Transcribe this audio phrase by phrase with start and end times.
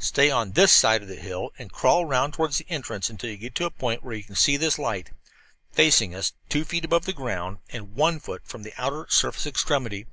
[0.00, 3.36] Stay on this side of the hill and crawl around toward the entrance until you
[3.36, 5.10] get to a point where you can place this light,
[5.70, 9.46] facing us, two feet above the ground and one foot in from the outer surface
[9.46, 10.08] extremity.